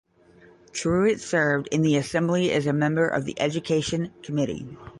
[0.71, 4.67] Truitt served in the Assembly as a member of the Education Committee.